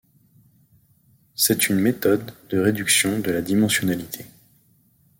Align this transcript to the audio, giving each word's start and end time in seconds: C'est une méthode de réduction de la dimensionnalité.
C'est 1.35 1.69
une 1.69 1.75
méthode 1.79 2.33
de 2.49 2.57
réduction 2.57 3.19
de 3.19 3.29
la 3.29 3.43
dimensionnalité. 3.43 4.25